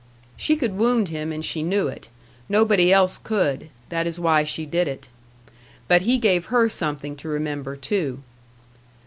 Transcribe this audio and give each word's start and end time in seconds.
She 0.35 0.55
could 0.55 0.79
wound 0.79 1.09
him, 1.09 1.31
and 1.31 1.45
she 1.45 1.61
knew 1.61 1.87
it. 1.87 2.09
Nobody 2.49 2.91
else 2.91 3.19
could. 3.19 3.69
That 3.89 4.07
is 4.07 4.19
why 4.19 4.43
she 4.43 4.65
did 4.65 4.87
it. 4.87 5.09
But 5.87 6.01
he 6.01 6.17
gave 6.17 6.45
her 6.45 6.69
something 6.69 7.15
to 7.17 7.27
remember, 7.29 7.75
too. 7.75 8.23